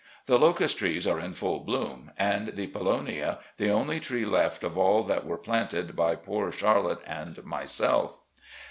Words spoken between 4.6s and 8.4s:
of all that were planted by poor Char lotte and myself.